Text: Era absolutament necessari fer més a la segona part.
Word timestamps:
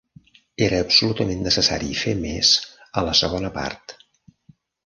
Era 0.67 0.79
absolutament 0.85 1.43
necessari 1.49 1.91
fer 2.05 2.15
més 2.23 2.55
a 3.03 3.07
la 3.11 3.17
segona 3.23 3.55
part. 3.59 3.97